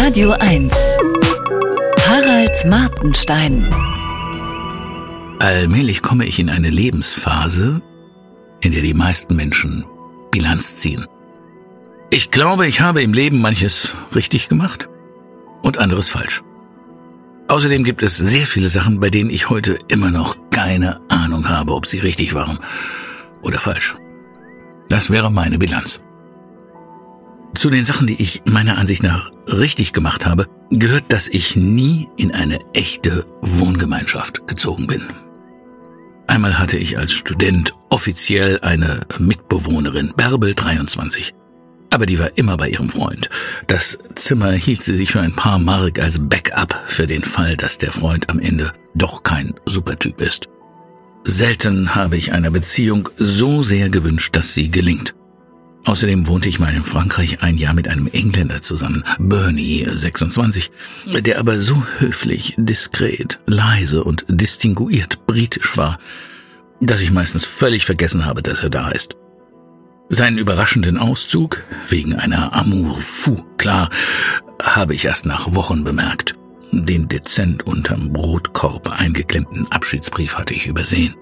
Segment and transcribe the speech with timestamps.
[0.00, 0.72] Radio 1.
[2.06, 3.68] Harald Martenstein.
[5.40, 7.82] Allmählich komme ich in eine Lebensphase,
[8.60, 9.84] in der die meisten Menschen
[10.30, 11.04] Bilanz ziehen.
[12.10, 14.88] Ich glaube, ich habe im Leben manches richtig gemacht
[15.62, 16.44] und anderes falsch.
[17.48, 21.74] Außerdem gibt es sehr viele Sachen, bei denen ich heute immer noch keine Ahnung habe,
[21.74, 22.60] ob sie richtig waren
[23.42, 23.96] oder falsch.
[24.88, 26.00] Das wäre meine Bilanz.
[27.58, 32.06] Zu den Sachen, die ich meiner Ansicht nach richtig gemacht habe, gehört, dass ich nie
[32.16, 35.02] in eine echte Wohngemeinschaft gezogen bin.
[36.28, 41.34] Einmal hatte ich als Student offiziell eine Mitbewohnerin, Bärbel 23.
[41.90, 43.28] Aber die war immer bei ihrem Freund.
[43.66, 47.78] Das Zimmer hielt sie sich für ein paar Mark als Backup für den Fall, dass
[47.78, 50.48] der Freund am Ende doch kein Supertyp ist.
[51.24, 55.17] Selten habe ich einer Beziehung so sehr gewünscht, dass sie gelingt.
[55.88, 60.70] Außerdem wohnte ich mal in Frankreich ein Jahr mit einem Engländer zusammen, Bernie, 26,
[61.06, 65.98] der aber so höflich, diskret, leise und distinguiert britisch war,
[66.82, 69.16] dass ich meistens völlig vergessen habe, dass er da ist.
[70.10, 73.88] Seinen überraschenden Auszug, wegen einer Amour fou, klar,
[74.62, 76.34] habe ich erst nach Wochen bemerkt.
[76.70, 81.14] Den dezent unterm Brotkorb eingeklemmten Abschiedsbrief hatte ich übersehen.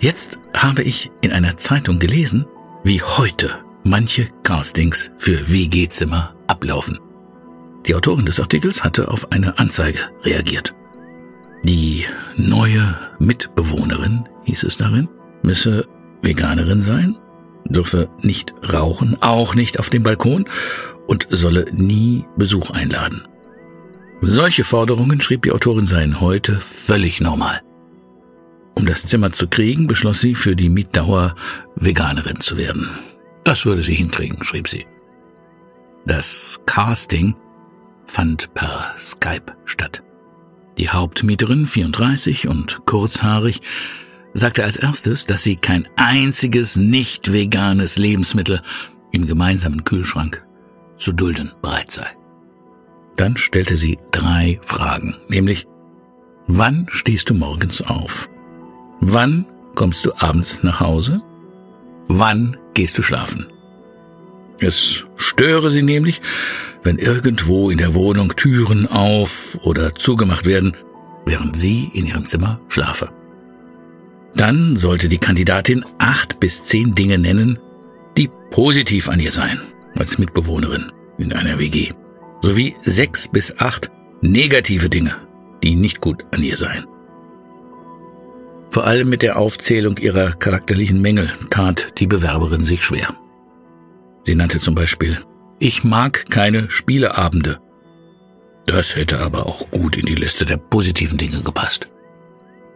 [0.00, 2.46] Jetzt habe ich in einer Zeitung gelesen,
[2.86, 7.00] wie heute manche Castings für WG-Zimmer ablaufen.
[7.84, 10.72] Die Autorin des Artikels hatte auf eine Anzeige reagiert.
[11.64, 12.04] Die
[12.36, 15.08] neue Mitbewohnerin, hieß es darin,
[15.42, 15.88] müsse
[16.22, 17.16] Veganerin sein,
[17.64, 20.48] dürfe nicht rauchen, auch nicht auf dem Balkon
[21.08, 23.26] und solle nie Besuch einladen.
[24.20, 27.60] Solche Forderungen, schrieb die Autorin, seien heute völlig normal.
[28.76, 31.34] Um das Zimmer zu kriegen, beschloss sie, für die Mietdauer
[31.76, 32.90] Veganerin zu werden.
[33.42, 34.86] Das würde sie hinkriegen, schrieb sie.
[36.04, 37.34] Das Casting
[38.06, 40.02] fand per Skype statt.
[40.78, 43.62] Die Hauptmieterin, 34 und kurzhaarig,
[44.34, 48.60] sagte als erstes, dass sie kein einziges nicht veganes Lebensmittel
[49.10, 50.46] im gemeinsamen Kühlschrank
[50.98, 52.06] zu dulden bereit sei.
[53.16, 55.66] Dann stellte sie drei Fragen, nämlich,
[56.46, 58.28] wann stehst du morgens auf?
[59.00, 61.20] Wann kommst du abends nach Hause?
[62.08, 63.46] Wann gehst du schlafen?
[64.58, 66.22] Es störe sie nämlich,
[66.82, 70.76] wenn irgendwo in der Wohnung Türen auf oder zugemacht werden,
[71.26, 73.10] während sie in ihrem Zimmer schlafe.
[74.34, 77.58] Dann sollte die Kandidatin acht bis zehn Dinge nennen,
[78.16, 79.60] die positiv an ihr seien,
[79.98, 81.92] als Mitbewohnerin in einer WG,
[82.42, 83.90] sowie sechs bis acht
[84.20, 85.16] negative Dinge,
[85.62, 86.86] die nicht gut an ihr seien.
[88.76, 93.16] Vor allem mit der Aufzählung ihrer charakterlichen Mängel tat die Bewerberin sich schwer.
[94.24, 95.18] Sie nannte zum Beispiel,
[95.58, 97.58] ich mag keine Spieleabende.
[98.66, 101.90] Das hätte aber auch gut in die Liste der positiven Dinge gepasst.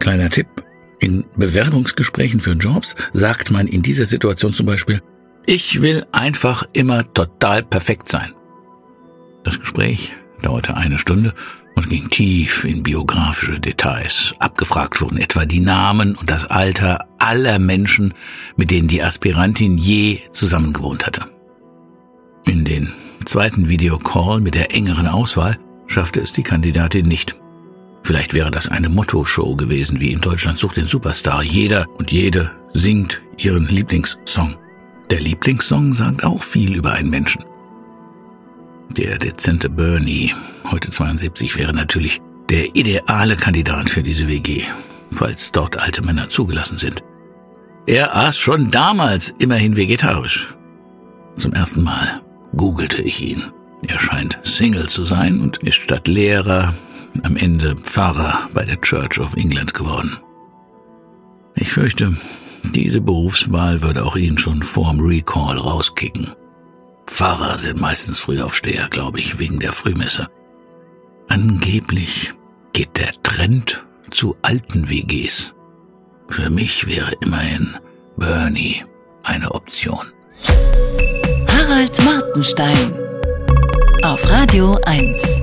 [0.00, 0.48] Kleiner Tipp,
[0.98, 5.00] in Bewerbungsgesprächen für Jobs sagt man in dieser Situation zum Beispiel,
[5.46, 8.32] ich will einfach immer total perfekt sein.
[9.44, 10.12] Das Gespräch
[10.42, 11.34] dauerte eine Stunde
[11.74, 14.34] und ging tief in biografische Details.
[14.38, 18.14] Abgefragt wurden etwa die Namen und das Alter aller Menschen,
[18.56, 21.26] mit denen die Aspirantin je zusammengewohnt hatte.
[22.46, 22.92] In den
[23.24, 27.36] zweiten Videocall mit der engeren Auswahl schaffte es die Kandidatin nicht.
[28.02, 31.42] Vielleicht wäre das eine Motto-Show gewesen, wie in Deutschland sucht den Superstar.
[31.42, 34.56] Jeder und jede singt ihren Lieblingssong.
[35.10, 37.44] Der Lieblingssong sagt auch viel über einen Menschen.
[38.90, 40.34] Der dezente Bernie,
[40.70, 44.62] heute 72, wäre natürlich der ideale Kandidat für diese WG,
[45.12, 47.02] falls dort alte Männer zugelassen sind.
[47.86, 50.54] Er aß schon damals immerhin vegetarisch.
[51.36, 52.22] Zum ersten Mal
[52.56, 53.42] googelte ich ihn.
[53.86, 56.74] Er scheint Single zu sein und ist statt Lehrer
[57.22, 60.16] am Ende Pfarrer bei der Church of England geworden.
[61.54, 62.16] Ich fürchte,
[62.62, 66.32] diese Berufswahl würde auch ihn schon vorm Recall rauskicken.
[67.06, 70.28] Pfarrer sind meistens Frühaufsteher, glaube ich, wegen der Frühmesse.
[71.28, 72.34] Angeblich
[72.72, 75.54] geht der Trend zu alten WGs.
[76.28, 77.76] Für mich wäre immerhin
[78.16, 78.84] Bernie
[79.22, 80.06] eine Option.
[81.48, 82.94] Harald Martenstein
[84.02, 85.40] auf Radio 1.